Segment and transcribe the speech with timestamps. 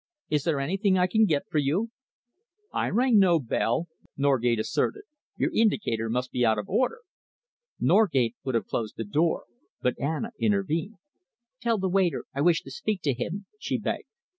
[0.31, 1.91] "Is there anything I can get for you?"
[2.73, 5.03] "I rang no bell," Norgate asserted.
[5.37, 7.01] "Your indicator must be out of order."
[7.79, 9.45] Norgate would have closed the door,
[9.79, 10.95] but Anna intervened.
[11.61, 14.07] "Tell the waiter I wish to speak to him," she begged.